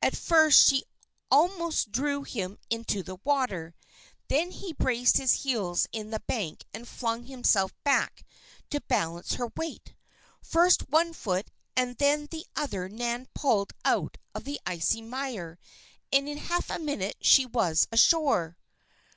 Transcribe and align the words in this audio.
At 0.00 0.14
first 0.16 0.68
she 0.68 0.84
almost 1.28 1.90
drew 1.90 2.22
him 2.22 2.56
into 2.70 3.02
the 3.02 3.16
water. 3.24 3.74
Then 4.28 4.52
he 4.52 4.72
braced 4.72 5.16
his 5.16 5.42
heels 5.42 5.88
in 5.90 6.10
the 6.10 6.20
bank 6.28 6.64
and 6.72 6.86
flung 6.86 7.24
himself 7.24 7.74
back 7.82 8.24
to 8.70 8.80
balance 8.82 9.34
her 9.34 9.50
weight. 9.56 9.96
First 10.40 10.88
one 10.88 11.12
foot 11.12 11.50
and 11.76 11.96
then 11.98 12.28
the 12.30 12.46
other 12.54 12.88
Nan 12.88 13.26
pulled 13.34 13.72
out 13.84 14.18
of 14.36 14.44
the 14.44 14.60
icy 14.64 15.02
mire, 15.02 15.58
and 16.12 16.28
in 16.28 16.38
half 16.38 16.70
a 16.70 16.78
minute 16.78 17.16
she 17.20 17.44
was 17.44 17.88
ashore. 17.90 18.58